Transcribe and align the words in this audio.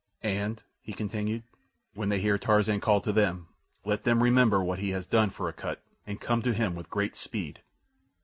"And," 0.23 0.63
he 0.81 0.93
continued, 0.93 1.43
"when 1.93 2.09
they 2.09 2.19
hear 2.19 2.39
Tarzan 2.39 2.81
call 2.81 3.01
to 3.01 3.11
them, 3.13 3.49
let 3.85 4.03
them 4.03 4.23
remember 4.23 4.63
what 4.63 4.79
he 4.79 4.89
has 4.89 5.05
done 5.05 5.29
for 5.29 5.47
Akut 5.47 5.79
and 6.07 6.19
come 6.19 6.41
to 6.41 6.55
him 6.55 6.73
with 6.73 6.89
great 6.89 7.15
speed. 7.15 7.61